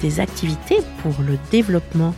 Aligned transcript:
des 0.00 0.20
activités 0.20 0.78
pour 1.02 1.14
le 1.22 1.38
développement 1.50 2.14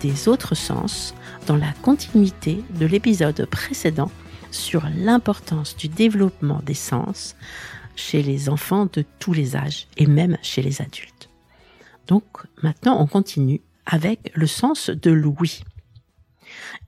des 0.00 0.28
autres 0.28 0.54
sens 0.54 1.14
dans 1.46 1.56
la 1.56 1.72
continuité 1.82 2.62
de 2.78 2.86
l'épisode 2.86 3.46
précédent 3.46 4.10
sur 4.50 4.84
l'importance 4.96 5.76
du 5.76 5.88
développement 5.88 6.60
des 6.64 6.74
sens 6.74 7.36
chez 7.96 8.22
les 8.22 8.48
enfants 8.48 8.86
de 8.92 9.04
tous 9.18 9.32
les 9.32 9.56
âges 9.56 9.86
et 9.96 10.06
même 10.06 10.38
chez 10.42 10.62
les 10.62 10.80
adultes. 10.80 11.28
Donc 12.06 12.24
maintenant 12.62 13.00
on 13.00 13.06
continue 13.06 13.60
avec 13.86 14.32
le 14.34 14.46
sens 14.46 14.90
de 14.90 15.10
l'ouïe. 15.10 15.62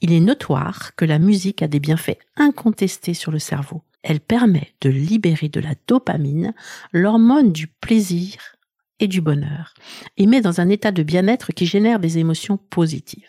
Il 0.01 0.13
est 0.13 0.21
notoire 0.21 0.95
que 0.97 1.05
la 1.05 1.19
musique 1.19 1.63
a 1.63 1.69
des 1.69 1.81
bienfaits 1.81 2.19
incontestés 2.37 3.15
sur 3.15 3.33
le 3.33 3.39
cerveau. 3.39 3.83
Elle 4.03 4.21
permet 4.21 4.75
de 4.81 4.91
libérer 4.91 5.49
de 5.49 5.61
la 5.61 5.75
dopamine, 5.87 6.55
l'hormone 6.93 7.53
du 7.53 7.67
plaisir 7.67 8.37
et 9.01 9.09
du 9.09 9.21
bonheur, 9.21 9.75
et 10.17 10.27
met 10.27 10.41
dans 10.41 10.61
un 10.61 10.69
état 10.69 10.93
de 10.93 11.03
bien-être 11.03 11.53
qui 11.53 11.67
génère 11.67 11.99
des 11.99 12.19
émotions 12.19 12.57
positives. 12.57 13.29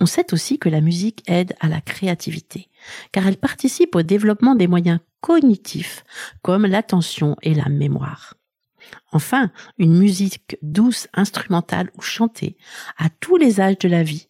On 0.00 0.06
sait 0.06 0.32
aussi 0.32 0.58
que 0.58 0.68
la 0.68 0.80
musique 0.80 1.22
aide 1.26 1.54
à 1.60 1.68
la 1.68 1.80
créativité, 1.80 2.68
car 3.12 3.26
elle 3.26 3.36
participe 3.36 3.94
au 3.94 4.02
développement 4.02 4.54
des 4.54 4.66
moyens 4.66 5.00
cognitifs 5.20 6.04
comme 6.42 6.66
l'attention 6.66 7.36
et 7.42 7.54
la 7.54 7.68
mémoire. 7.68 8.34
Enfin, 9.12 9.50
une 9.78 9.96
musique 9.96 10.58
douce, 10.60 11.08
instrumentale 11.14 11.90
ou 11.96 12.02
chantée, 12.02 12.58
à 12.98 13.08
tous 13.08 13.36
les 13.36 13.60
âges 13.60 13.78
de 13.78 13.88
la 13.88 14.02
vie, 14.02 14.28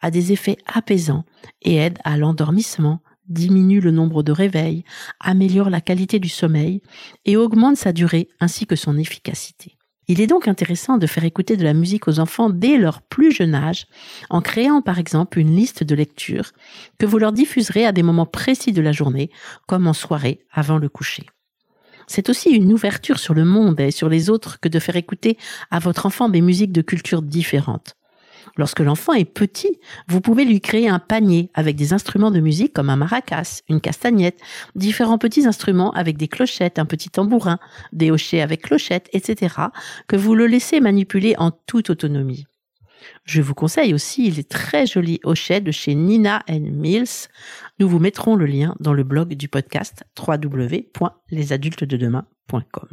a 0.00 0.10
des 0.10 0.32
effets 0.32 0.58
apaisants 0.66 1.24
et 1.62 1.76
aide 1.76 1.98
à 2.04 2.16
l'endormissement, 2.16 3.00
diminue 3.28 3.80
le 3.80 3.90
nombre 3.90 4.22
de 4.22 4.32
réveils, 4.32 4.84
améliore 5.20 5.70
la 5.70 5.80
qualité 5.80 6.18
du 6.18 6.28
sommeil 6.28 6.82
et 7.24 7.36
augmente 7.36 7.76
sa 7.76 7.92
durée 7.92 8.28
ainsi 8.40 8.66
que 8.66 8.76
son 8.76 8.98
efficacité. 8.98 9.76
Il 10.06 10.20
est 10.20 10.26
donc 10.26 10.48
intéressant 10.48 10.98
de 10.98 11.06
faire 11.06 11.24
écouter 11.24 11.56
de 11.56 11.64
la 11.64 11.72
musique 11.72 12.08
aux 12.08 12.20
enfants 12.20 12.50
dès 12.50 12.76
leur 12.76 13.00
plus 13.00 13.32
jeune 13.32 13.54
âge, 13.54 13.86
en 14.28 14.42
créant 14.42 14.82
par 14.82 14.98
exemple 14.98 15.38
une 15.38 15.56
liste 15.56 15.82
de 15.82 15.94
lecture 15.94 16.52
que 16.98 17.06
vous 17.06 17.18
leur 17.18 17.32
diffuserez 17.32 17.86
à 17.86 17.92
des 17.92 18.02
moments 18.02 18.26
précis 18.26 18.72
de 18.72 18.82
la 18.82 18.92
journée, 18.92 19.30
comme 19.66 19.86
en 19.86 19.94
soirée 19.94 20.44
avant 20.52 20.76
le 20.76 20.90
coucher. 20.90 21.24
C'est 22.06 22.28
aussi 22.28 22.50
une 22.50 22.70
ouverture 22.70 23.18
sur 23.18 23.32
le 23.32 23.46
monde 23.46 23.80
et 23.80 23.90
sur 23.90 24.10
les 24.10 24.28
autres 24.28 24.60
que 24.60 24.68
de 24.68 24.78
faire 24.78 24.96
écouter 24.96 25.38
à 25.70 25.78
votre 25.78 26.04
enfant 26.04 26.28
des 26.28 26.42
musiques 26.42 26.72
de 26.72 26.82
cultures 26.82 27.22
différentes. 27.22 27.96
Lorsque 28.56 28.80
l'enfant 28.80 29.12
est 29.12 29.24
petit, 29.24 29.78
vous 30.08 30.20
pouvez 30.20 30.44
lui 30.44 30.60
créer 30.60 30.88
un 30.88 30.98
panier 30.98 31.50
avec 31.54 31.76
des 31.76 31.92
instruments 31.92 32.30
de 32.30 32.40
musique 32.40 32.72
comme 32.72 32.90
un 32.90 32.96
maracas, 32.96 33.62
une 33.68 33.80
castagnette, 33.80 34.40
différents 34.74 35.18
petits 35.18 35.46
instruments 35.46 35.92
avec 35.92 36.16
des 36.16 36.28
clochettes, 36.28 36.78
un 36.78 36.86
petit 36.86 37.10
tambourin, 37.10 37.58
des 37.92 38.10
hochets 38.10 38.40
avec 38.40 38.62
clochettes, 38.62 39.08
etc., 39.12 39.54
que 40.08 40.16
vous 40.16 40.34
le 40.34 40.46
laissez 40.46 40.80
manipuler 40.80 41.34
en 41.38 41.50
toute 41.50 41.90
autonomie. 41.90 42.46
Je 43.24 43.42
vous 43.42 43.54
conseille 43.54 43.94
aussi 43.94 44.30
les 44.30 44.44
très 44.44 44.86
jolis 44.86 45.18
hochets 45.24 45.60
de 45.60 45.70
chez 45.70 45.94
Nina 45.94 46.42
Mills. 46.48 47.28
Nous 47.78 47.88
vous 47.88 47.98
mettrons 47.98 48.36
le 48.36 48.46
lien 48.46 48.74
dans 48.80 48.94
le 48.94 49.04
blog 49.04 49.34
du 49.34 49.48
podcast 49.48 50.04
www.lesadultesdedemain.com. 50.18 52.88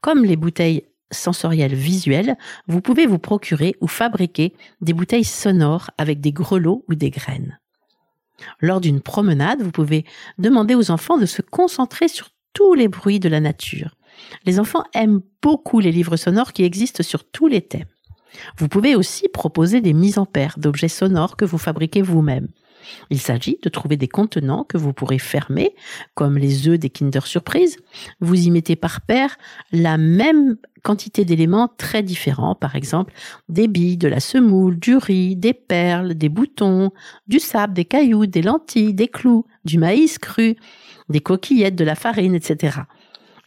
Comme 0.00 0.24
les 0.24 0.36
bouteilles 0.36 0.86
sensorielle 1.10 1.74
visuelle, 1.74 2.36
vous 2.66 2.80
pouvez 2.80 3.06
vous 3.06 3.18
procurer 3.18 3.76
ou 3.80 3.86
fabriquer 3.86 4.54
des 4.80 4.92
bouteilles 4.92 5.24
sonores 5.24 5.90
avec 5.98 6.20
des 6.20 6.32
grelots 6.32 6.84
ou 6.88 6.94
des 6.94 7.10
graines. 7.10 7.58
Lors 8.60 8.80
d'une 8.80 9.00
promenade, 9.00 9.62
vous 9.62 9.70
pouvez 9.70 10.04
demander 10.38 10.74
aux 10.74 10.90
enfants 10.90 11.18
de 11.18 11.26
se 11.26 11.42
concentrer 11.42 12.08
sur 12.08 12.30
tous 12.52 12.74
les 12.74 12.88
bruits 12.88 13.20
de 13.20 13.28
la 13.28 13.40
nature. 13.40 13.96
Les 14.44 14.58
enfants 14.58 14.84
aiment 14.94 15.20
beaucoup 15.42 15.80
les 15.80 15.92
livres 15.92 16.16
sonores 16.16 16.52
qui 16.52 16.64
existent 16.64 17.02
sur 17.02 17.24
tous 17.24 17.46
les 17.46 17.62
thèmes. 17.62 17.86
Vous 18.58 18.68
pouvez 18.68 18.94
aussi 18.94 19.28
proposer 19.28 19.80
des 19.80 19.92
mises 19.92 20.18
en 20.18 20.26
paire 20.26 20.58
d'objets 20.58 20.88
sonores 20.88 21.36
que 21.36 21.44
vous 21.44 21.58
fabriquez 21.58 22.02
vous-même. 22.02 22.48
Il 23.10 23.20
s'agit 23.20 23.58
de 23.62 23.68
trouver 23.68 23.96
des 23.96 24.08
contenants 24.08 24.64
que 24.64 24.78
vous 24.78 24.92
pourrez 24.92 25.18
fermer, 25.18 25.74
comme 26.14 26.38
les 26.38 26.68
œufs 26.68 26.78
des 26.78 26.90
Kinder 26.90 27.26
Surprise. 27.26 27.78
Vous 28.20 28.46
y 28.46 28.50
mettez 28.50 28.76
par 28.76 29.00
paire 29.00 29.36
la 29.72 29.98
même 29.98 30.56
quantité 30.82 31.24
d'éléments 31.24 31.68
très 31.78 32.02
différents, 32.02 32.54
par 32.54 32.76
exemple 32.76 33.12
des 33.48 33.68
billes, 33.68 33.96
de 33.96 34.08
la 34.08 34.20
semoule, 34.20 34.78
du 34.78 34.96
riz, 34.96 35.36
des 35.36 35.54
perles, 35.54 36.14
des 36.14 36.28
boutons, 36.28 36.92
du 37.26 37.40
sable, 37.40 37.74
des 37.74 37.84
cailloux, 37.84 38.26
des 38.26 38.42
lentilles, 38.42 38.94
des 38.94 39.08
clous, 39.08 39.46
du 39.64 39.78
maïs 39.78 40.18
cru, 40.18 40.56
des 41.08 41.20
coquillettes, 41.20 41.76
de 41.76 41.84
la 41.84 41.94
farine, 41.94 42.34
etc. 42.34 42.78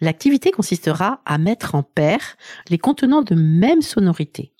L'activité 0.02 0.52
consistera 0.52 1.22
à 1.26 1.38
mettre 1.38 1.76
en 1.76 1.84
paire 1.84 2.38
les 2.70 2.78
contenants 2.78 3.22
de 3.22 3.36
même 3.36 3.82
sonorité. 3.82 4.54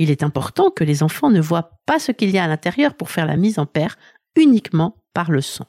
Il 0.00 0.10
est 0.10 0.24
important 0.24 0.70
que 0.70 0.82
les 0.82 1.04
enfants 1.04 1.30
ne 1.30 1.40
voient 1.40 1.78
pas 1.86 2.00
ce 2.00 2.10
qu'il 2.10 2.30
y 2.30 2.38
a 2.38 2.44
à 2.44 2.48
l'intérieur 2.48 2.94
pour 2.94 3.10
faire 3.10 3.26
la 3.26 3.36
mise 3.36 3.60
en 3.60 3.66
paire 3.66 3.96
uniquement 4.34 4.96
par 5.14 5.30
le 5.30 5.40
son 5.40 5.66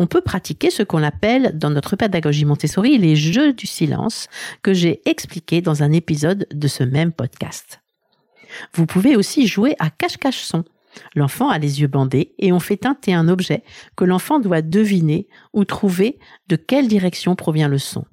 on 0.00 0.06
peut 0.06 0.22
pratiquer 0.22 0.70
ce 0.70 0.82
qu'on 0.82 1.02
appelle 1.02 1.58
dans 1.58 1.68
notre 1.68 1.94
pédagogie 1.94 2.46
Montessori 2.46 2.96
les 2.96 3.16
jeux 3.16 3.52
du 3.52 3.66
silence 3.66 4.28
que 4.62 4.72
j'ai 4.72 5.02
expliqué 5.04 5.60
dans 5.60 5.82
un 5.82 5.92
épisode 5.92 6.46
de 6.50 6.68
ce 6.68 6.82
même 6.82 7.12
podcast. 7.12 7.82
Vous 8.72 8.86
pouvez 8.86 9.14
aussi 9.14 9.46
jouer 9.46 9.76
à 9.78 9.90
cache-cache 9.90 10.40
son. 10.40 10.64
L'enfant 11.14 11.50
a 11.50 11.58
les 11.58 11.82
yeux 11.82 11.86
bandés 11.86 12.32
et 12.38 12.50
on 12.50 12.60
fait 12.60 12.78
teinter 12.78 13.12
un 13.12 13.28
objet 13.28 13.62
que 13.94 14.04
l'enfant 14.04 14.40
doit 14.40 14.62
deviner 14.62 15.28
ou 15.52 15.66
trouver 15.66 16.18
de 16.48 16.56
quelle 16.56 16.88
direction 16.88 17.36
provient 17.36 17.68
le 17.68 17.78
son. 17.78 18.06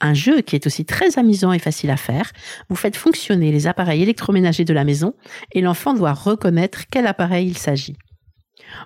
Un 0.00 0.14
jeu 0.14 0.40
qui 0.40 0.56
est 0.56 0.66
aussi 0.66 0.84
très 0.84 1.18
amusant 1.18 1.52
et 1.52 1.58
facile 1.58 1.90
à 1.90 1.96
faire, 1.96 2.32
vous 2.68 2.76
faites 2.76 2.96
fonctionner 2.96 3.52
les 3.52 3.66
appareils 3.66 4.02
électroménagers 4.02 4.64
de 4.64 4.74
la 4.74 4.84
maison 4.84 5.14
et 5.52 5.60
l'enfant 5.60 5.94
doit 5.94 6.12
reconnaître 6.12 6.84
quel 6.90 7.06
appareil 7.06 7.48
il 7.48 7.58
s'agit. 7.58 7.96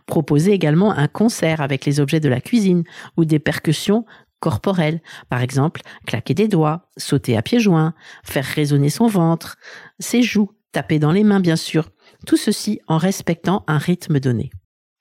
Proposez 0.06 0.52
également 0.52 0.92
un 0.92 1.08
concert 1.08 1.60
avec 1.60 1.84
les 1.84 2.00
objets 2.00 2.20
de 2.20 2.28
la 2.28 2.40
cuisine 2.40 2.84
ou 3.16 3.24
des 3.24 3.38
percussions 3.38 4.04
corporelles, 4.40 5.00
par 5.30 5.40
exemple 5.40 5.80
claquer 6.06 6.34
des 6.34 6.48
doigts, 6.48 6.90
sauter 6.96 7.36
à 7.36 7.42
pieds 7.42 7.60
joints, 7.60 7.94
faire 8.24 8.44
résonner 8.44 8.90
son 8.90 9.06
ventre, 9.06 9.56
ses 9.98 10.22
joues, 10.22 10.50
taper 10.72 10.98
dans 10.98 11.12
les 11.12 11.24
mains 11.24 11.40
bien 11.40 11.56
sûr, 11.56 11.88
tout 12.26 12.36
ceci 12.36 12.80
en 12.86 12.98
respectant 12.98 13.64
un 13.68 13.78
rythme 13.78 14.20
donné. 14.20 14.50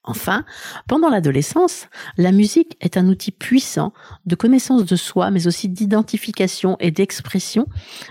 Enfin, 0.04 0.44
pendant 0.88 1.10
l'adolescence, 1.10 1.88
la 2.18 2.34
musique 2.34 2.78
est 2.82 2.98
un 2.98 3.08
outil 3.08 3.32
puissant 3.32 3.94
de 4.26 4.36
connaissance 4.36 4.84
de 4.84 4.96
soi, 4.98 5.32
mais 5.32 5.48
aussi 5.48 5.70
d'identification 5.70 6.76
et 6.82 6.92
d'expression 6.92 7.68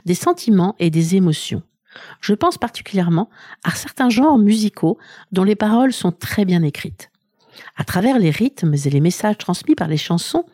des 0.07 0.15
sentiments 0.15 0.75
et 0.79 0.89
des 0.89 1.17
émotions. 1.17 1.63
Je 2.23 2.33
pense 2.33 2.57
particulièrement 2.57 3.29
à 3.63 3.73
certains 3.73 4.09
genres 4.09 4.39
musicaux 4.39 4.99
dont 5.33 5.45
les 5.45 5.57
paroles 5.57 5.93
sont 5.93 6.13
très 6.13 6.47
bien 6.47 6.63
écrites. 6.63 7.11
À 7.77 7.85
travers 7.85 8.19
les 8.19 8.31
rythmes 8.31 8.75
et 8.75 8.91
les 8.91 9.01
messages 9.01 9.37
transmis 9.37 9.75
par 9.75 9.89
les 9.89 9.99
chansons, 9.99 10.47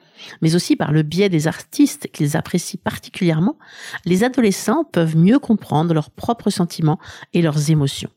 mais 0.42 0.56
aussi 0.56 0.74
par 0.74 0.90
le 0.90 1.02
biais 1.02 1.28
des 1.28 1.46
artistes 1.46 2.08
qu'ils 2.12 2.36
apprécient 2.36 2.80
particulièrement, 2.82 3.56
les 4.04 4.24
adolescents 4.24 4.82
peuvent 4.82 5.16
mieux 5.16 5.38
comprendre 5.38 5.94
leurs 5.94 6.10
propres 6.10 6.50
sentiments 6.50 6.98
et 7.32 7.42
leurs 7.42 7.70
émotions. 7.70 8.10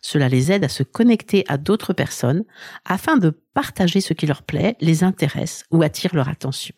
Cela 0.00 0.28
les 0.28 0.50
aide 0.50 0.64
à 0.64 0.68
se 0.68 0.82
connecter 0.82 1.44
à 1.48 1.58
d'autres 1.58 1.92
personnes 1.92 2.44
afin 2.84 3.16
de 3.16 3.30
partager 3.54 4.00
ce 4.00 4.14
qui 4.14 4.26
leur 4.26 4.42
plaît, 4.42 4.76
les 4.80 5.04
intéresse 5.04 5.64
ou 5.70 5.82
attire 5.82 6.14
leur 6.14 6.28
attention. 6.28 6.74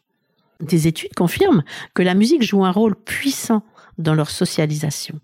Des 0.61 0.87
études 0.87 1.15
confirment 1.15 1.65
que 1.95 2.03
la 2.03 2.15
musique 2.15 2.43
joue 2.43 2.65
un 2.65 2.71
rôle 2.71 2.95
puissant 2.97 3.63
dans 3.99 4.15
leur 4.15 4.31
socialisation. 4.31 5.21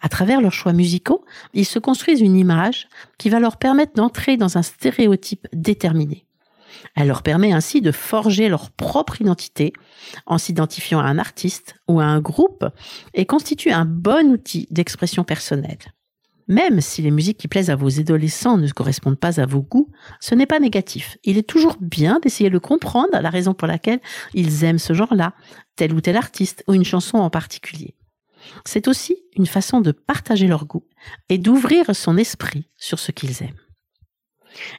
À 0.00 0.08
travers 0.08 0.40
leurs 0.40 0.52
choix 0.52 0.72
musicaux, 0.72 1.24
ils 1.54 1.64
se 1.64 1.78
construisent 1.78 2.20
une 2.20 2.36
image 2.36 2.88
qui 3.18 3.30
va 3.30 3.40
leur 3.40 3.56
permettre 3.56 3.94
d'entrer 3.94 4.36
dans 4.36 4.58
un 4.58 4.62
stéréotype 4.62 5.48
déterminé. 5.52 6.24
Elle 6.94 7.08
leur 7.08 7.22
permet 7.22 7.52
ainsi 7.52 7.80
de 7.80 7.92
forger 7.92 8.48
leur 8.48 8.70
propre 8.70 9.20
identité 9.20 9.72
en 10.26 10.38
s'identifiant 10.38 11.00
à 11.00 11.04
un 11.04 11.18
artiste 11.18 11.74
ou 11.88 12.00
à 12.00 12.04
un 12.04 12.20
groupe 12.20 12.64
et 13.14 13.26
constitue 13.26 13.70
un 13.70 13.84
bon 13.84 14.32
outil 14.32 14.66
d'expression 14.70 15.24
personnelle. 15.24 15.78
Même 16.48 16.80
si 16.80 17.02
les 17.02 17.10
musiques 17.10 17.38
qui 17.38 17.48
plaisent 17.48 17.70
à 17.70 17.76
vos 17.76 18.00
adolescents 18.00 18.56
ne 18.56 18.68
correspondent 18.68 19.18
pas 19.18 19.40
à 19.40 19.46
vos 19.46 19.62
goûts, 19.62 19.90
ce 20.20 20.34
n'est 20.34 20.46
pas 20.46 20.60
négatif. 20.60 21.16
Il 21.24 21.38
est 21.38 21.48
toujours 21.48 21.76
bien 21.80 22.18
d'essayer 22.20 22.50
de 22.50 22.58
comprendre 22.58 23.18
la 23.20 23.30
raison 23.30 23.54
pour 23.54 23.68
laquelle 23.68 24.00
ils 24.34 24.64
aiment 24.64 24.78
ce 24.78 24.92
genre-là, 24.92 25.34
tel 25.76 25.92
ou 25.92 26.00
tel 26.00 26.16
artiste 26.16 26.64
ou 26.66 26.74
une 26.74 26.84
chanson 26.84 27.18
en 27.18 27.30
particulier. 27.30 27.94
C'est 28.64 28.88
aussi 28.88 29.16
une 29.36 29.46
façon 29.46 29.80
de 29.80 29.92
partager 29.92 30.46
leur 30.46 30.66
goût 30.66 30.84
et 31.28 31.38
d'ouvrir 31.38 31.94
son 31.94 32.16
esprit 32.16 32.68
sur 32.76 32.98
ce 32.98 33.12
qu'ils 33.12 33.42
aiment. 33.42 33.60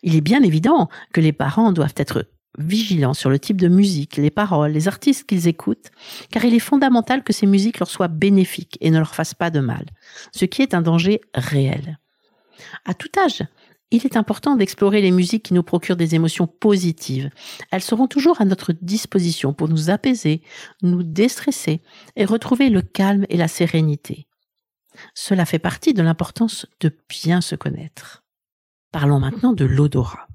Il 0.03 0.15
est 0.15 0.21
bien 0.21 0.43
évident 0.43 0.89
que 1.13 1.21
les 1.21 1.33
parents 1.33 1.71
doivent 1.71 1.95
être 1.97 2.27
vigilants 2.57 3.13
sur 3.13 3.29
le 3.29 3.39
type 3.39 3.59
de 3.59 3.67
musique, 3.67 4.17
les 4.17 4.29
paroles, 4.29 4.71
les 4.71 4.87
artistes 4.87 5.25
qu'ils 5.25 5.47
écoutent, 5.47 5.91
car 6.31 6.45
il 6.45 6.53
est 6.53 6.59
fondamental 6.59 7.23
que 7.23 7.33
ces 7.33 7.47
musiques 7.47 7.79
leur 7.79 7.89
soient 7.89 8.07
bénéfiques 8.07 8.77
et 8.81 8.91
ne 8.91 8.99
leur 8.99 9.15
fassent 9.15 9.33
pas 9.33 9.49
de 9.49 9.59
mal, 9.59 9.85
ce 10.31 10.45
qui 10.45 10.61
est 10.61 10.73
un 10.73 10.81
danger 10.81 11.21
réel. 11.33 11.99
À 12.85 12.93
tout 12.93 13.09
âge, 13.17 13.43
il 13.91 14.05
est 14.05 14.17
important 14.17 14.55
d'explorer 14.55 15.01
les 15.01 15.11
musiques 15.11 15.43
qui 15.43 15.53
nous 15.53 15.61
procurent 15.61 15.95
des 15.95 16.15
émotions 16.15 16.47
positives. 16.47 17.29
Elles 17.71 17.83
seront 17.83 18.07
toujours 18.07 18.41
à 18.41 18.45
notre 18.45 18.73
disposition 18.73 19.53
pour 19.53 19.69
nous 19.69 19.91
apaiser, 19.91 20.41
nous 20.81 21.03
déstresser 21.03 21.81
et 22.15 22.25
retrouver 22.25 22.69
le 22.69 22.81
calme 22.81 23.27
et 23.29 23.37
la 23.37 23.47
sérénité. 23.47 24.25
Cela 25.13 25.45
fait 25.45 25.59
partie 25.59 25.93
de 25.93 26.01
l'importance 26.01 26.65
de 26.79 26.95
bien 27.07 27.39
se 27.41 27.55
connaître. 27.55 28.23
Parlons 28.91 29.19
maintenant 29.19 29.53
de 29.53 29.65
l'odorat. 29.65 30.27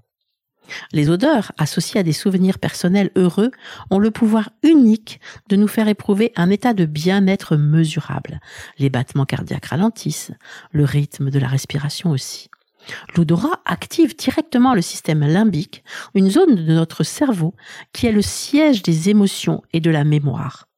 Les 0.93 1.11
odeurs, 1.11 1.53
associées 1.59 2.00
à 2.00 2.03
des 2.03 2.12
souvenirs 2.12 2.59
personnels 2.59 3.11
heureux, 3.17 3.50
ont 3.91 3.99
le 3.99 4.11
pouvoir 4.11 4.50
unique 4.62 5.20
de 5.49 5.56
nous 5.56 5.69
faire 5.69 5.88
éprouver 5.88 6.32
un 6.37 6.50
état 6.50 6.75
de 6.75 6.85
bien-être 6.85 7.56
mesurable. 7.56 8.41
Les 8.79 8.91
battements 8.91 9.26
cardiaques 9.26 9.67
ralentissent, 9.67 10.32
le 10.73 10.85
rythme 10.85 11.31
de 11.31 11.38
la 11.38 11.49
respiration 11.49 12.11
aussi. 12.11 12.50
L'odorat 13.17 13.61
active 13.65 14.17
directement 14.17 14.75
le 14.75 14.82
système 14.82 15.26
limbique, 15.26 15.85
une 16.15 16.31
zone 16.31 16.55
de 16.55 16.73
notre 16.73 17.05
cerveau 17.05 17.55
qui 17.93 18.06
est 18.06 18.12
le 18.12 18.23
siège 18.23 18.82
des 18.82 19.11
émotions 19.11 19.62
et 19.73 19.81
de 19.81 19.91
la 19.91 20.05
mémoire. 20.05 20.69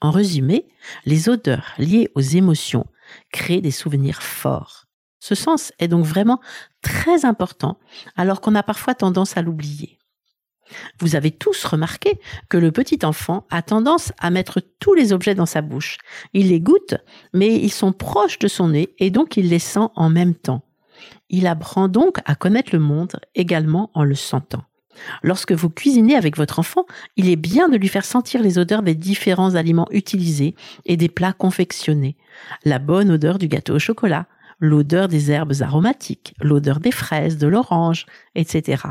En 0.00 0.10
résumé, 0.10 0.66
les 1.04 1.28
odeurs 1.28 1.72
liées 1.78 2.10
aux 2.14 2.20
émotions 2.20 2.86
créent 3.32 3.60
des 3.60 3.70
souvenirs 3.70 4.22
forts. 4.22 4.86
Ce 5.20 5.34
sens 5.34 5.72
est 5.78 5.88
donc 5.88 6.04
vraiment 6.04 6.40
très 6.82 7.24
important 7.24 7.78
alors 8.16 8.40
qu'on 8.40 8.54
a 8.54 8.62
parfois 8.62 8.94
tendance 8.94 9.36
à 9.36 9.42
l'oublier. 9.42 9.98
Vous 10.98 11.16
avez 11.16 11.30
tous 11.30 11.64
remarqué 11.64 12.20
que 12.48 12.56
le 12.56 12.72
petit 12.72 13.04
enfant 13.04 13.46
a 13.50 13.62
tendance 13.62 14.12
à 14.18 14.30
mettre 14.30 14.60
tous 14.78 14.94
les 14.94 15.12
objets 15.12 15.34
dans 15.34 15.46
sa 15.46 15.62
bouche. 15.62 15.98
Il 16.32 16.48
les 16.48 16.60
goûte, 16.60 16.94
mais 17.32 17.54
ils 17.56 17.72
sont 17.72 17.92
proches 17.92 18.38
de 18.38 18.48
son 18.48 18.68
nez 18.68 18.94
et 18.98 19.10
donc 19.10 19.36
il 19.36 19.48
les 19.48 19.58
sent 19.58 19.88
en 19.94 20.10
même 20.10 20.34
temps. 20.34 20.62
Il 21.28 21.46
apprend 21.46 21.88
donc 21.88 22.18
à 22.24 22.34
connaître 22.34 22.70
le 22.72 22.78
monde 22.78 23.16
également 23.34 23.90
en 23.94 24.04
le 24.04 24.14
sentant. 24.14 24.64
Lorsque 25.22 25.52
vous 25.52 25.70
cuisinez 25.70 26.16
avec 26.16 26.36
votre 26.36 26.58
enfant, 26.58 26.84
il 27.16 27.30
est 27.30 27.36
bien 27.36 27.68
de 27.68 27.76
lui 27.76 27.88
faire 27.88 28.04
sentir 28.04 28.42
les 28.42 28.58
odeurs 28.58 28.82
des 28.82 28.94
différents 28.94 29.54
aliments 29.54 29.88
utilisés 29.90 30.54
et 30.84 30.96
des 30.96 31.08
plats 31.08 31.32
confectionnés. 31.32 32.16
La 32.64 32.78
bonne 32.78 33.10
odeur 33.10 33.38
du 33.38 33.48
gâteau 33.48 33.76
au 33.76 33.78
chocolat, 33.78 34.26
l'odeur 34.60 35.08
des 35.08 35.30
herbes 35.30 35.54
aromatiques, 35.60 36.34
l'odeur 36.40 36.80
des 36.80 36.92
fraises, 36.92 37.38
de 37.38 37.48
l'orange, 37.48 38.06
etc. 38.34 38.82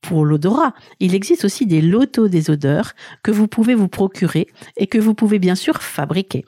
Pour 0.00 0.24
l'odorat, 0.24 0.74
il 1.00 1.14
existe 1.14 1.44
aussi 1.44 1.66
des 1.66 1.82
lotos 1.82 2.28
des 2.28 2.50
odeurs 2.50 2.92
que 3.22 3.30
vous 3.30 3.48
pouvez 3.48 3.74
vous 3.74 3.88
procurer 3.88 4.46
et 4.76 4.86
que 4.86 4.98
vous 4.98 5.14
pouvez 5.14 5.38
bien 5.38 5.56
sûr 5.56 5.82
fabriquer. 5.82 6.44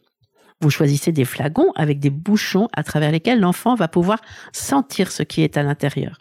Vous 0.61 0.71
choisissez 0.71 1.11
des 1.11 1.25
flacons 1.25 1.73
avec 1.75 2.01
des 2.01 2.11
bouchons 2.11 2.69
à 2.75 2.83
travers 2.83 3.11
lesquels 3.11 3.41
l'enfant 3.41 3.75
va 3.75 3.89
pouvoir 3.89 4.21
sentir 4.53 5.11
ce 5.11 5.23
qui 5.23 5.43
est 5.43 5.57
à 5.57 5.63
l'intérieur. 5.63 6.19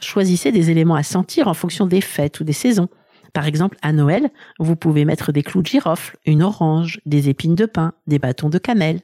Choisissez 0.00 0.50
des 0.50 0.70
éléments 0.70 0.96
à 0.96 1.04
sentir 1.04 1.46
en 1.46 1.54
fonction 1.54 1.86
des 1.86 2.00
fêtes 2.00 2.40
ou 2.40 2.44
des 2.44 2.52
saisons. 2.52 2.88
Par 3.32 3.46
exemple, 3.46 3.78
à 3.80 3.92
Noël, 3.92 4.30
vous 4.58 4.76
pouvez 4.76 5.04
mettre 5.04 5.32
des 5.32 5.42
clous 5.42 5.62
de 5.62 5.66
girofle, 5.66 6.16
une 6.26 6.42
orange, 6.42 7.00
des 7.06 7.28
épines 7.28 7.54
de 7.54 7.66
pin, 7.66 7.92
des 8.06 8.18
bâtons 8.18 8.50
de 8.50 8.58
cannelle. 8.58 9.00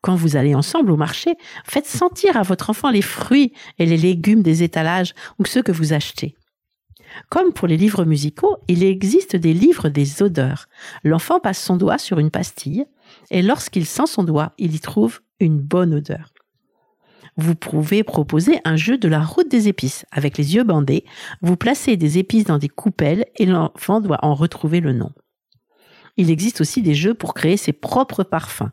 Quand 0.00 0.16
vous 0.16 0.36
allez 0.36 0.54
ensemble 0.54 0.90
au 0.90 0.96
marché, 0.96 1.34
faites 1.64 1.86
sentir 1.86 2.36
à 2.36 2.42
votre 2.42 2.70
enfant 2.70 2.90
les 2.90 3.02
fruits 3.02 3.52
et 3.78 3.86
les 3.86 3.96
légumes 3.96 4.42
des 4.42 4.62
étalages 4.62 5.14
ou 5.38 5.44
ceux 5.44 5.62
que 5.62 5.72
vous 5.72 5.92
achetez. 5.92 6.34
Comme 7.28 7.52
pour 7.52 7.68
les 7.68 7.76
livres 7.76 8.04
musicaux, 8.04 8.56
il 8.68 8.82
existe 8.82 9.36
des 9.36 9.52
livres 9.52 9.88
des 9.88 10.22
odeurs. 10.22 10.68
L'enfant 11.04 11.40
passe 11.40 11.62
son 11.62 11.76
doigt 11.76 11.98
sur 11.98 12.18
une 12.18 12.30
pastille 12.30 12.86
et 13.30 13.42
lorsqu'il 13.42 13.86
sent 13.86 14.06
son 14.06 14.24
doigt, 14.24 14.52
il 14.58 14.74
y 14.74 14.80
trouve 14.80 15.20
une 15.40 15.60
bonne 15.60 15.94
odeur. 15.94 16.32
Vous 17.36 17.54
pouvez 17.54 18.02
proposer 18.02 18.60
un 18.64 18.76
jeu 18.76 18.98
de 18.98 19.08
la 19.08 19.20
route 19.20 19.50
des 19.50 19.68
épices. 19.68 20.04
Avec 20.10 20.36
les 20.36 20.54
yeux 20.54 20.64
bandés, 20.64 21.04
vous 21.40 21.56
placez 21.56 21.96
des 21.96 22.18
épices 22.18 22.44
dans 22.44 22.58
des 22.58 22.68
coupelles 22.68 23.24
et 23.36 23.46
l'enfant 23.46 24.00
doit 24.00 24.18
en 24.22 24.34
retrouver 24.34 24.80
le 24.80 24.92
nom. 24.92 25.12
Il 26.18 26.30
existe 26.30 26.60
aussi 26.60 26.82
des 26.82 26.94
jeux 26.94 27.14
pour 27.14 27.32
créer 27.32 27.56
ses 27.56 27.72
propres 27.72 28.22
parfums 28.22 28.70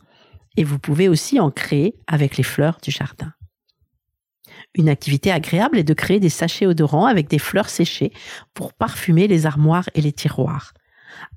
et 0.60 0.66
vous 0.66 0.78
pouvez 0.78 1.08
aussi 1.08 1.39
en 1.39 1.51
créer 1.51 1.96
avec 2.06 2.36
les 2.36 2.44
fleurs 2.44 2.80
du 2.84 2.92
jardin. 2.92 3.32
Une 4.75 4.89
activité 4.89 5.32
agréable 5.32 5.80
est 5.80 5.86
de 5.86 5.94
créer 5.94 6.20
des 6.20 6.30
sachets 6.30 6.68
odorants 6.68 7.06
avec 7.06 7.30
des 7.30 7.39
fleurs 7.39 7.70
séchées 7.70 8.12
pour 8.54 8.74
parfumer 8.74 9.28
les 9.28 9.46
armoires 9.46 9.89
et 9.96 10.01
les 10.01 10.12
tiroirs. 10.12 10.74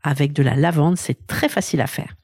Avec 0.03 0.33
de 0.33 0.43
la 0.43 0.57
lavande, 0.57 0.99
c'est 0.99 1.29
très 1.29 1.49
facile 1.49 1.81
à 1.81 1.87
faire. 1.87 2.17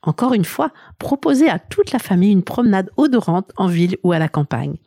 Encore 0.00 0.32
une 0.32 0.46
fois, 0.46 0.72
proposez 0.98 1.50
à 1.50 1.58
toute 1.58 1.92
la 1.92 1.98
famille 1.98 2.32
une 2.32 2.42
promenade 2.42 2.90
odorante 2.96 3.52
en 3.58 3.66
ville 3.66 3.98
ou 4.02 4.12
à 4.12 4.18
la 4.18 4.30
campagne. 4.30 4.78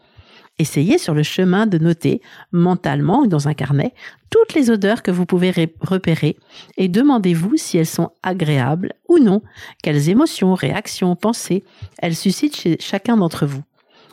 Essayez 0.60 0.98
sur 0.98 1.14
le 1.14 1.22
chemin 1.22 1.68
de 1.68 1.78
noter 1.78 2.22
mentalement 2.52 3.22
ou 3.22 3.28
dans 3.28 3.48
un 3.48 3.54
carnet 3.54 3.94
toutes 4.32 4.56
les 4.56 4.72
odeurs 4.72 5.04
que 5.04 5.12
vous 5.12 5.26
pouvez 5.26 5.52
repérer 5.82 6.38
et 6.78 6.88
demandez-vous 6.88 7.58
si 7.58 7.78
elles 7.78 7.86
sont 7.86 8.10
agréables 8.24 8.94
ou 9.08 9.20
non, 9.20 9.42
quelles 9.84 10.10
émotions, 10.10 10.56
réactions, 10.56 11.16
pensées 11.16 11.64
elles 12.00 12.16
suscitent 12.16 12.56
chez 12.56 12.78
chacun 12.80 13.18
d'entre 13.18 13.46
vous? 13.46 13.62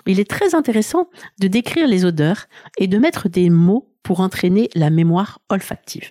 Il 0.07 0.21
est 0.21 0.29
très 0.29 0.55
intéressant 0.55 1.09
de 1.41 1.49
décrire 1.49 1.89
les 1.89 2.05
odeurs 2.05 2.47
et 2.77 2.89
de 2.89 2.99
mettre 2.99 3.31
des 3.31 3.49
mots 3.49 3.89
pour 4.03 4.21
entraîner 4.21 4.69
la 4.75 4.91
mémoire 4.91 5.41
olfactive. 5.49 6.11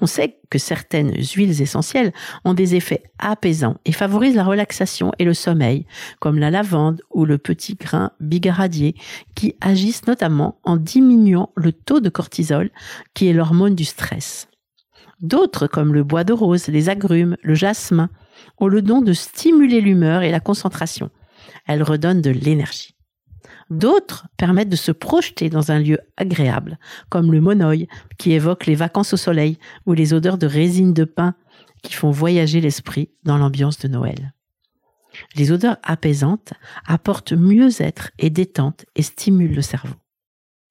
On 0.00 0.06
sait 0.06 0.38
que 0.50 0.58
certaines 0.58 1.14
huiles 1.14 1.60
essentielles 1.60 2.12
ont 2.44 2.54
des 2.54 2.74
effets 2.74 3.02
apaisants 3.18 3.76
et 3.84 3.92
favorisent 3.92 4.36
la 4.36 4.44
relaxation 4.44 5.12
et 5.18 5.24
le 5.24 5.34
sommeil, 5.34 5.86
comme 6.20 6.38
la 6.38 6.50
lavande 6.50 7.02
ou 7.10 7.24
le 7.24 7.38
petit 7.38 7.74
grain 7.74 8.12
bigaradier, 8.20 8.94
qui 9.34 9.56
agissent 9.60 10.06
notamment 10.06 10.58
en 10.64 10.76
diminuant 10.76 11.50
le 11.56 11.72
taux 11.72 12.00
de 12.00 12.08
cortisol, 12.08 12.70
qui 13.14 13.28
est 13.28 13.32
l'hormone 13.32 13.74
du 13.74 13.84
stress. 13.84 14.48
D'autres, 15.20 15.66
comme 15.66 15.94
le 15.94 16.04
bois 16.04 16.24
de 16.24 16.32
rose, 16.32 16.68
les 16.68 16.88
agrumes, 16.88 17.36
le 17.42 17.54
jasmin, 17.54 18.10
ont 18.58 18.68
le 18.68 18.82
don 18.82 19.00
de 19.00 19.12
stimuler 19.12 19.80
l'humeur 19.80 20.22
et 20.22 20.30
la 20.30 20.40
concentration. 20.40 21.10
Elles 21.66 21.82
redonnent 21.82 22.20
de 22.20 22.30
l'énergie. 22.30 22.93
D'autres 23.70 24.26
permettent 24.36 24.68
de 24.68 24.76
se 24.76 24.92
projeter 24.92 25.48
dans 25.48 25.70
un 25.70 25.78
lieu 25.78 25.98
agréable, 26.16 26.78
comme 27.08 27.32
le 27.32 27.40
monoï, 27.40 27.88
qui 28.18 28.32
évoque 28.32 28.66
les 28.66 28.74
vacances 28.74 29.14
au 29.14 29.16
soleil, 29.16 29.58
ou 29.86 29.92
les 29.92 30.12
odeurs 30.12 30.38
de 30.38 30.46
résine 30.46 30.92
de 30.92 31.04
pin, 31.04 31.34
qui 31.82 31.94
font 31.94 32.10
voyager 32.10 32.60
l'esprit 32.60 33.10
dans 33.24 33.38
l'ambiance 33.38 33.78
de 33.78 33.88
Noël. 33.88 34.34
Les 35.36 35.52
odeurs 35.52 35.76
apaisantes 35.82 36.52
apportent 36.86 37.32
mieux-être 37.32 38.10
et 38.18 38.30
détente 38.30 38.84
et 38.96 39.02
stimulent 39.02 39.54
le 39.54 39.62
cerveau. 39.62 39.94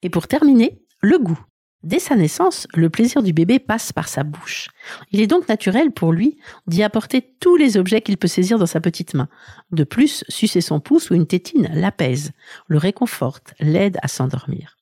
Et 0.01 0.09
pour 0.09 0.27
terminer, 0.27 0.81
le 1.01 1.17
goût. 1.17 1.39
Dès 1.83 1.99
sa 1.99 2.15
naissance, 2.15 2.65
le 2.73 2.89
plaisir 2.89 3.21
du 3.21 3.33
bébé 3.33 3.59
passe 3.59 3.91
par 3.91 4.07
sa 4.07 4.23
bouche. 4.23 4.69
Il 5.11 5.19
est 5.19 5.27
donc 5.27 5.49
naturel 5.49 5.91
pour 5.91 6.13
lui 6.13 6.37
d'y 6.65 6.81
apporter 6.81 7.21
tous 7.41 7.57
les 7.57 7.75
objets 7.75 8.01
qu'il 8.01 8.17
peut 8.17 8.29
saisir 8.29 8.57
dans 8.57 8.65
sa 8.65 8.79
petite 8.79 9.13
main. 9.13 9.27
De 9.71 9.83
plus, 9.83 10.23
sucer 10.29 10.61
son 10.61 10.79
pouce 10.79 11.09
ou 11.09 11.15
une 11.15 11.27
tétine 11.27 11.69
l'apaise, 11.73 12.31
le 12.67 12.77
réconforte, 12.77 13.53
l'aide 13.59 13.97
à 14.01 14.07
s'endormir. 14.07 14.77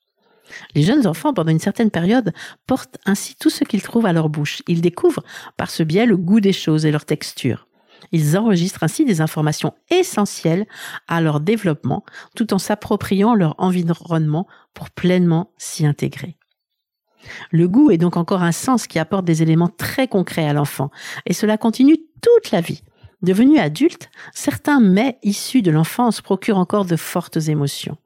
Les 0.76 0.82
jeunes 0.82 1.08
enfants, 1.08 1.34
pendant 1.34 1.50
une 1.50 1.58
certaine 1.58 1.90
période, 1.90 2.32
portent 2.68 2.98
ainsi 3.04 3.34
tout 3.34 3.50
ce 3.50 3.64
qu'ils 3.64 3.82
trouvent 3.82 4.06
à 4.06 4.12
leur 4.12 4.28
bouche. 4.28 4.62
Ils 4.68 4.80
découvrent 4.80 5.24
par 5.56 5.70
ce 5.70 5.82
biais 5.82 6.06
le 6.06 6.16
goût 6.16 6.40
des 6.40 6.52
choses 6.52 6.86
et 6.86 6.92
leur 6.92 7.04
texture. 7.04 7.66
Ils 8.12 8.36
enregistrent 8.36 8.84
ainsi 8.84 9.04
des 9.04 9.20
informations 9.20 9.74
essentielles 9.90 10.66
à 11.08 11.20
leur 11.20 11.40
développement 11.40 12.04
tout 12.36 12.52
en 12.54 12.58
s'appropriant 12.58 13.34
leur 13.34 13.54
environnement 13.58 14.46
pour 14.74 14.90
pleinement 14.90 15.52
s'y 15.56 15.86
intégrer. 15.86 16.36
Le 17.50 17.68
goût 17.68 17.90
est 17.90 17.98
donc 17.98 18.16
encore 18.16 18.42
un 18.42 18.52
sens 18.52 18.86
qui 18.86 18.98
apporte 18.98 19.24
des 19.24 19.42
éléments 19.42 19.68
très 19.68 20.08
concrets 20.08 20.48
à 20.48 20.52
l'enfant, 20.52 20.90
et 21.26 21.32
cela 21.32 21.56
continue 21.56 21.98
toute 22.20 22.50
la 22.50 22.60
vie. 22.60 22.82
Devenu 23.22 23.58
adulte, 23.58 24.10
certains 24.32 24.80
mets 24.80 25.18
issus 25.22 25.62
de 25.62 25.70
l'enfance 25.70 26.20
procurent 26.20 26.58
encore 26.58 26.84
de 26.84 26.96
fortes 26.96 27.36
émotions. 27.48 27.96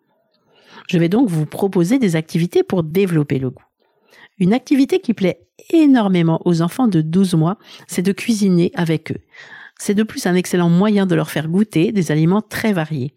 Je 0.88 0.98
vais 0.98 1.08
donc 1.08 1.28
vous 1.28 1.46
proposer 1.46 1.98
des 1.98 2.16
activités 2.16 2.62
pour 2.62 2.82
développer 2.82 3.38
le 3.38 3.50
goût. 3.50 3.64
Une 4.38 4.52
activité 4.52 5.00
qui 5.00 5.14
plaît 5.14 5.40
énormément 5.70 6.42
aux 6.44 6.60
enfants 6.60 6.88
de 6.88 7.00
12 7.00 7.34
mois, 7.34 7.58
c'est 7.86 8.02
de 8.02 8.12
cuisiner 8.12 8.70
avec 8.74 9.10
eux. 9.10 9.20
C'est 9.78 9.94
de 9.94 10.02
plus 10.02 10.26
un 10.26 10.34
excellent 10.34 10.68
moyen 10.68 11.06
de 11.06 11.14
leur 11.14 11.30
faire 11.30 11.48
goûter 11.48 11.92
des 11.92 12.12
aliments 12.12 12.42
très 12.42 12.72
variés. 12.72 13.14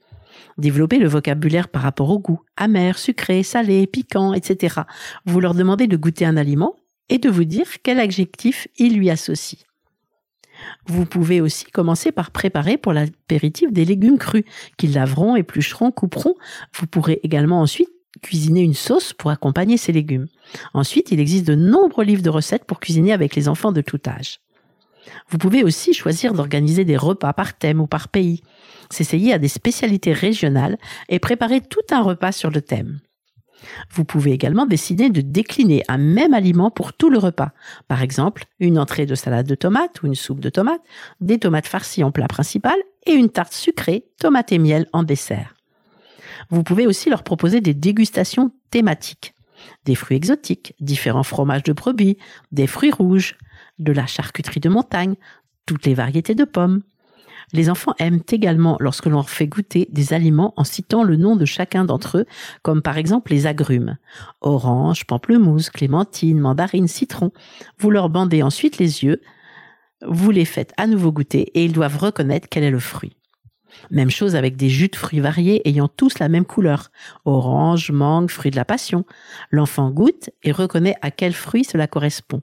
Développer 0.58 0.98
le 0.98 1.08
vocabulaire 1.08 1.67
par 1.67 1.81
rapport 1.81 2.10
au 2.10 2.19
goût, 2.19 2.41
amer, 2.58 2.98
sucré, 2.98 3.43
salé, 3.43 3.88
piquant, 3.88 4.34
etc. 4.34 4.81
Vous 5.25 5.39
leur 5.39 5.53
demandez 5.53 5.88
de 5.88 5.98
goûter 5.98 6.25
un 6.25 6.38
aliment 6.38 6.75
et 7.10 7.17
de 7.17 7.29
vous 7.29 7.43
dire 7.43 7.67
quel 7.84 8.00
adjectif 8.00 8.67
il 8.77 8.98
lui 8.98 9.10
associe. 9.10 9.63
Vous 10.88 11.05
pouvez 11.05 11.41
aussi 11.41 11.65
commencer 11.65 12.12
par 12.12 12.31
préparer 12.31 12.77
pour 12.77 12.93
l'apéritif 12.93 13.72
des 13.72 13.86
légumes 13.86 14.17
crus 14.17 14.43
qu'ils 14.77 14.93
laveront, 14.93 15.36
éplucheront, 15.36 15.91
couperont. 15.91 16.36
Vous 16.74 16.88
pourrez 16.88 17.19
également 17.24 17.62
ensuite 17.62 17.89
cuisiner 18.22 18.62
une 18.62 18.74
sauce 18.74 19.13
pour 19.13 19.31
accompagner 19.31 19.77
ces 19.77 19.91
légumes. 19.91 20.27
Ensuite, 20.74 21.12
il 21.12 21.19
existe 21.19 21.46
de 21.46 21.55
nombreux 21.55 22.03
livres 22.03 22.24
de 22.24 22.29
recettes 22.29 22.65
pour 22.65 22.79
cuisiner 22.79 23.13
avec 23.13 23.36
les 23.36 23.48
enfants 23.48 23.72
de 23.72 23.81
tout 23.81 24.00
âge. 24.08 24.39
Vous 25.30 25.38
pouvez 25.38 25.63
aussi 25.63 25.94
choisir 25.94 26.34
d'organiser 26.34 26.86
des 26.86 26.98
repas 26.98 27.34
par 27.34 27.58
thème 27.58 27.82
ou 27.82 27.88
par 27.88 28.08
pays, 28.08 28.44
s'essayer 28.89 29.34
à 29.34 29.38
des 29.38 29.48
spécialités 29.48 30.13
régionales 30.13 30.78
et 31.08 31.20
préparer 31.20 31.62
tout 31.62 31.80
un 31.92 32.01
repas 32.01 32.32
sur 32.32 32.50
le 32.50 32.62
thème. 32.62 33.00
Vous 33.92 34.06
pouvez 34.06 34.32
également 34.32 34.66
décider 34.66 35.10
de 35.10 35.22
décliner 35.22 35.84
un 35.88 35.98
même 35.98 36.34
aliment 36.34 36.72
pour 36.72 36.94
tout 36.94 37.10
le 37.10 37.18
repas. 37.18 37.51
Par 37.88 38.01
exemple, 38.01 38.46
une 38.60 38.80
entrée 38.80 39.06
de 39.06 39.16
salade 39.16 39.48
de 39.48 39.56
tomates 39.56 40.01
ou 40.01 40.08
une 40.08 40.16
soupe 40.16 40.39
de 40.39 40.50
tomates, 40.50 40.82
des 41.20 41.39
tomates 41.39 41.68
farcies 41.68 42.04
en 42.04 42.12
plat 42.12 42.28
principal 42.28 42.78
et 43.06 43.12
une 43.12 43.30
tarte 43.30 43.54
sucrée, 43.54 44.06
tomate 44.20 44.51
et 44.51 44.60
miel 44.60 44.88
en 44.94 45.04
dessert. 45.04 45.56
Vous 46.50 46.63
pouvez 46.63 46.88
aussi 46.88 47.10
leur 47.10 47.24
proposer 47.24 47.62
des 47.62 47.74
dégustations 47.74 48.51
thématiques. 48.72 49.34
Des 49.86 49.96
fruits 49.96 50.18
exotiques, 50.18 50.74
différents 50.80 51.24
fromages 51.24 51.63
de 51.63 51.74
brebis, 51.74 52.18
des 52.51 52.68
fruits 52.68 52.92
rouges, 52.92 53.38
de 53.80 53.92
la 53.92 54.06
charcuterie 54.06 54.60
de 54.60 54.70
montagne, 54.70 55.16
toutes 55.66 55.86
les 55.86 55.94
variétés 55.94 56.36
de 56.36 56.44
pommes. 56.44 56.82
Les 57.52 57.70
enfants 57.70 57.96
aiment 57.98 58.22
également 58.32 58.78
lorsque 58.80 59.08
l'on 59.08 59.14
leur 59.14 59.30
fait 59.30 59.48
goûter 59.48 59.88
des 59.92 60.14
aliments 60.14 60.54
en 60.56 60.64
citant 60.64 61.04
le 61.04 61.16
nom 61.16 61.36
de 61.36 61.46
chacun 61.46 61.84
d'entre 61.84 62.20
eux, 62.20 62.26
comme 62.62 62.82
par 62.82 62.98
exemple 62.98 63.32
les 63.32 63.48
agrumes. 63.48 63.98
Orange, 64.42 65.06
pamplemousse, 65.06 65.70
clémentine, 65.72 66.40
mandarine, 66.40 66.88
citron. 66.88 67.32
Vous 67.80 67.90
leur 67.90 68.10
bandez 68.10 68.44
ensuite 68.44 68.78
les 68.78 69.04
yeux, 69.04 69.22
vous 70.06 70.32
les 70.32 70.46
faites 70.46 70.74
à 70.78 70.88
nouveau 70.88 71.12
goûter 71.12 71.52
et 71.56 71.66
ils 71.66 71.74
doivent 71.74 71.98
reconnaître 71.98 72.48
quel 72.50 72.64
est 72.64 72.72
le 72.72 72.80
fruit. 72.80 73.16
Même 73.92 74.10
chose 74.10 74.36
avec 74.36 74.56
des 74.56 74.70
jus 74.70 74.88
de 74.88 74.96
fruits 74.96 75.20
variés 75.20 75.68
ayant 75.68 75.88
tous 75.88 76.20
la 76.20 76.30
même 76.30 76.46
couleur. 76.46 76.90
Orange, 77.26 77.92
mangue, 77.92 78.30
fruit 78.30 78.52
de 78.52 78.56
la 78.56 78.66
passion. 78.66 79.06
L'enfant 79.52 79.90
goûte 79.92 80.30
et 80.44 80.52
reconnaît 80.52 80.96
à 81.02 81.12
quel 81.12 81.34
fruit 81.34 81.64
cela 81.64 81.88
correspond. 81.88 82.42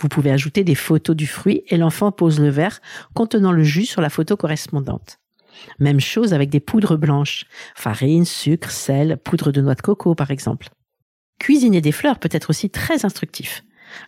Vous 0.00 0.08
pouvez 0.08 0.30
ajouter 0.30 0.64
des 0.64 0.74
photos 0.74 1.14
du 1.14 1.26
fruit 1.26 1.62
et 1.68 1.76
l'enfant 1.76 2.10
pose 2.10 2.40
le 2.40 2.48
verre 2.48 2.80
contenant 3.14 3.52
le 3.52 3.62
jus 3.62 3.84
sur 3.84 4.00
la 4.00 4.08
photo 4.08 4.36
correspondante. 4.36 5.18
Même 5.78 6.00
chose 6.00 6.32
avec 6.32 6.48
des 6.48 6.60
poudres 6.60 6.96
blanches, 6.96 7.44
farine, 7.74 8.24
sucre, 8.24 8.70
sel, 8.70 9.18
poudre 9.18 9.52
de 9.52 9.60
noix 9.60 9.74
de 9.74 9.82
coco 9.82 10.14
par 10.14 10.30
exemple. 10.30 10.70
Cuisiner 11.38 11.82
des 11.82 11.92
fleurs 11.92 12.18
peut 12.18 12.30
être 12.32 12.50
aussi 12.50 12.70
très 12.70 13.04
instructif. 13.04 13.62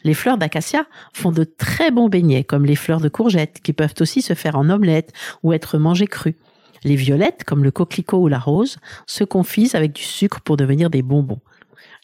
Les 0.05 0.15
fleurs 0.15 0.39
d'acacia 0.39 0.87
font 1.13 1.33
de 1.33 1.45
très 1.45 1.91
bons 1.91 2.09
beignets, 2.09 2.45
comme 2.45 2.65
les 2.65 2.77
fleurs 2.77 3.01
de 3.01 3.09
courgette, 3.09 3.61
qui 3.63 3.73
peuvent 3.73 3.95
aussi 4.01 4.23
se 4.23 4.35
faire 4.35 4.57
en 4.57 4.71
omelette 4.71 5.13
ou 5.43 5.53
être 5.53 5.77
mangées 5.77 6.07
crues. 6.07 6.37
Les 6.85 6.97
violettes, 6.97 7.45
comme 7.45 7.65
le 7.65 7.71
coquelicot 7.71 8.19
ou 8.19 8.29
la 8.29 8.39
rose, 8.39 8.79
se 9.07 9.25
confisent 9.25 9.75
avec 9.75 9.93
du 9.93 10.03
sucre 10.03 10.41
pour 10.41 10.57
devenir 10.57 10.89
des 10.89 11.03
bonbons. 11.03 11.41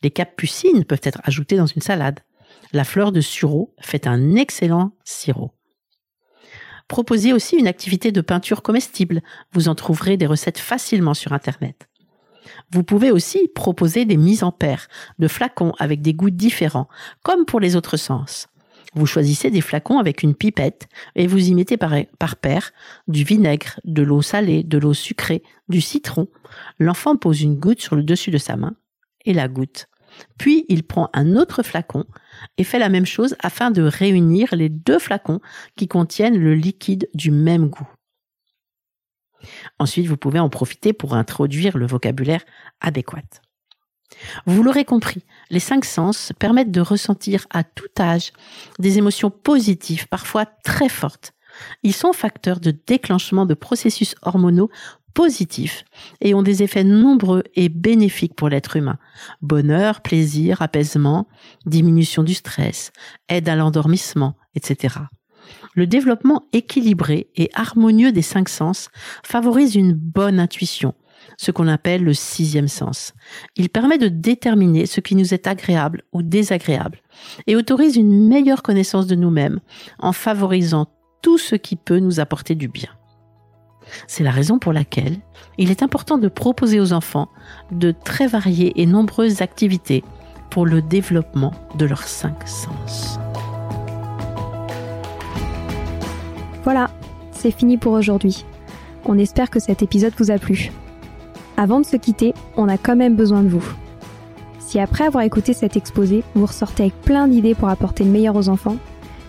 Les 0.03 0.11
capucines 0.11 0.85
peuvent 0.85 1.01
être 1.03 1.21
ajoutées 1.25 1.57
dans 1.57 1.67
une 1.67 1.83
salade. 1.83 2.21
La 2.73 2.85
fleur 2.85 3.13
de 3.13 3.21
sureau 3.21 3.75
fait 3.81 4.07
un 4.07 4.35
excellent 4.35 4.93
sirop. 5.05 5.53
Proposez 6.89 7.33
aussi 7.33 7.57
une 7.57 7.67
activité 7.67 8.13
de 8.13 8.21
peinture 8.21 8.63
comestible. 8.63 9.21
Vous 9.53 9.69
en 9.69 9.75
trouverez 9.75 10.17
des 10.17 10.27
recettes 10.27 10.59
facilement 10.59 11.15
sur 11.15 11.33
Internet. 11.33 11.89
Vous 12.71 12.83
pouvez 12.83 13.11
aussi 13.11 13.49
proposer 13.55 14.07
des 14.07 14.17
mises 14.17 14.43
en 14.43 14.53
paire 14.53 14.89
de 15.19 15.29
flacons 15.29 15.73
avec 15.79 16.01
des 16.01 16.15
goûts 16.15 16.31
différents, 16.31 16.89
comme 17.23 17.45
pour 17.45 17.61
les 17.61 17.77
autres 17.77 17.99
sens. 17.99 18.49
Vous 18.95 19.07
choisissez 19.07 19.51
des 19.51 19.61
flacons 19.61 19.99
avec 19.99 20.23
une 20.23 20.35
pipette 20.35 20.89
et 21.15 21.27
vous 21.27 21.49
y 21.49 21.55
mettez 21.55 21.77
par, 21.77 21.93
par 22.19 22.37
paire 22.37 22.73
du 23.07 23.23
vinaigre, 23.23 23.79
de 23.85 24.03
l'eau 24.03 24.23
salée, 24.23 24.63
de 24.63 24.79
l'eau 24.79 24.95
sucrée, 24.95 25.43
du 25.69 25.83
citron. 25.83 26.29
L'enfant 26.79 27.17
pose 27.17 27.43
une 27.43 27.59
goutte 27.59 27.83
sur 27.83 27.97
le 27.97 28.03
dessus 28.03 28.31
de 28.31 28.39
sa 28.39 28.57
main 28.57 28.77
et 29.27 29.35
la 29.35 29.49
goutte. 29.49 29.89
Puis 30.39 30.65
il 30.69 30.83
prend 30.85 31.11
un 31.13 31.37
autre 31.37 31.63
flacon 31.63 32.05
et 32.57 32.65
fait 32.65 32.79
la 32.79 32.89
même 32.89 33.07
chose 33.07 33.37
afin 33.41 33.71
de 33.71 33.83
réunir 33.83 34.55
les 34.55 34.69
deux 34.69 34.99
flacons 34.99 35.41
qui 35.77 35.89
contiennent 35.89 36.39
le 36.39 36.55
liquide 36.55 37.09
du 37.15 37.31
même 37.31 37.69
goût. 37.69 37.89
Ensuite, 39.79 40.07
vous 40.07 40.17
pouvez 40.17 40.41
en 40.41 40.49
profiter 40.49 40.93
pour 40.93 41.15
introduire 41.15 41.79
le 41.79 41.87
vocabulaire 41.87 42.45
adéquat. 42.81 43.23
Vous 44.47 44.63
l'aurez 44.63 44.85
compris, 44.85 45.25
les 45.51 45.61
cinq 45.61 45.85
sens 45.85 46.33
permettent 46.39 46.73
de 46.73 46.81
ressentir 46.81 47.47
à 47.51 47.63
tout 47.63 47.89
âge 48.01 48.33
des 48.79 48.99
émotions 48.99 49.31
positives, 49.31 50.09
parfois 50.09 50.47
très 50.47 50.89
fortes. 50.89 51.35
Ils 51.83 51.95
sont 51.95 52.13
facteurs 52.13 52.61
de 52.61 52.71
déclenchement 52.71 53.47
de 53.47 53.55
processus 53.55 54.15
hormonaux 54.23 54.71
positifs 55.15 55.85
et 56.21 56.35
ont 56.35 56.43
des 56.43 56.63
effets 56.63 56.85
nombreux 56.85 57.43
et 57.55 57.69
bénéfiques 57.69 58.35
pour 58.35 58.49
l'être 58.49 58.77
humain. 58.77 58.99
Bonheur, 59.43 60.01
plaisir, 60.01 60.63
apaisement, 60.63 61.29
diminution 61.67 62.23
du 62.23 62.35
stress, 62.35 62.93
aide 63.29 63.49
à 63.49 63.57
l'endormissement, 63.57 64.37
etc. 64.55 64.97
Le 65.75 65.87
développement 65.87 66.47
équilibré 66.53 67.31
et 67.37 67.51
harmonieux 67.55 68.13
des 68.13 68.23
cinq 68.23 68.49
sens 68.49 68.89
favorise 69.25 69.75
une 69.75 69.93
bonne 69.93 70.41
intuition, 70.41 70.95
ce 71.37 71.51
qu'on 71.51 71.69
appelle 71.69 72.03
le 72.03 72.15
sixième 72.15 72.69
sens. 72.69 73.15
Il 73.57 73.69
permet 73.69 73.99
de 73.99 74.09
déterminer 74.09 74.87
ce 74.87 75.01
qui 75.01 75.15
nous 75.15 75.35
est 75.35 75.47
agréable 75.47 76.03
ou 76.13 76.23
désagréable 76.23 77.01
et 77.47 77.57
autorise 77.57 77.97
une 77.97 78.29
meilleure 78.29 78.63
connaissance 78.63 79.07
de 79.07 79.15
nous-mêmes 79.15 79.61
en 79.99 80.13
favorisant 80.13 80.87
tout 81.23 81.39
ce 81.39 81.55
qui 81.55 81.77
peut 81.77 81.99
nous 81.99 82.21
apporter 82.21 82.55
du 82.55 82.69
bien. 82.69 82.98
C'est 84.07 84.25
la 84.25 84.31
raison 84.31 84.59
pour 84.59 84.73
laquelle 84.73 85.17
il 85.57 85.71
est 85.71 85.83
important 85.83 86.19
de 86.19 86.29
proposer 86.29 86.81
aux 86.81 86.93
enfants 86.93 87.29
de 87.71 87.93
très 87.93 88.27
variées 88.27 88.81
et 88.81 88.87
nombreuses 88.87 89.43
activités 89.43 90.05
pour 90.51 90.67
le 90.67 90.83
développement 90.83 91.53
de 91.77 91.87
leurs 91.87 92.05
cinq 92.05 92.47
sens. 92.47 93.19
Voilà, 96.65 96.91
c'est 97.33 97.51
fini 97.51 97.77
pour 97.77 97.93
aujourd'hui. 97.93 98.45
On 99.05 99.19
espère 99.19 99.51
que 99.51 99.61
cet 99.61 99.83
épisode 99.83 100.13
vous 100.19 100.31
a 100.31 100.39
plu. 100.39 100.71
Avant 101.57 101.81
de 101.81 101.87
se 101.87 101.97
quitter, 101.97 102.35
on 102.57 102.69
a 102.69 102.79
quand 102.79 102.97
même 102.97 103.17
besoin 103.17 103.43
de 103.43 103.49
vous. 103.49 103.65
Si 104.59 104.79
après 104.79 105.07
avoir 105.07 105.25
écouté 105.25 105.55
cet 105.55 105.77
exposé, 105.77 106.23
vous 106.35 106.47
ressortez 106.47 106.85
avec 106.85 107.01
plein 107.01 107.27
d'idées 107.27 107.55
pour 107.55 107.69
apporter 107.69 108.05
le 108.05 108.11
meilleur 108.11 108.37
aux 108.37 108.49
enfants, 108.51 108.77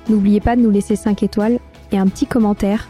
n'oubliez 0.09 0.41
pas 0.41 0.55
de 0.55 0.61
nous 0.61 0.69
laisser 0.69 0.95
5 0.95 1.23
étoiles 1.23 1.59
et 1.91 1.97
un 1.97 2.07
petit 2.07 2.25
commentaire 2.25 2.89